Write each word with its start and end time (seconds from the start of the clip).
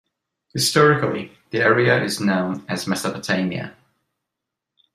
Historically, 0.51 1.31
the 1.51 1.59
area 1.59 2.03
is 2.03 2.19
known 2.19 2.65
as 2.67 2.87
Mesopotamia. 2.87 3.75